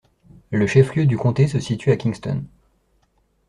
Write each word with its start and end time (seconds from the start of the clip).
Le 0.49 0.65
chef-lieu 0.65 1.05
du 1.05 1.15
comté 1.15 1.45
se 1.47 1.59
situe 1.59 1.91
à 1.91 1.95
Kingston. 1.95 2.43